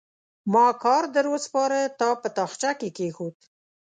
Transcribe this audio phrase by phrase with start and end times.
[0.53, 3.35] ما کار در وسپاره؛ تا په تاخچه کې کېښود.